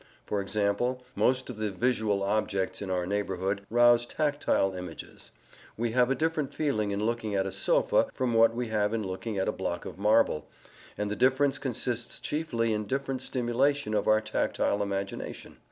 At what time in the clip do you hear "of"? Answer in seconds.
1.51-1.57, 9.85-9.99, 13.93-14.07